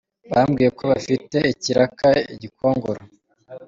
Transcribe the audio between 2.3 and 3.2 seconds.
i Gikongoro.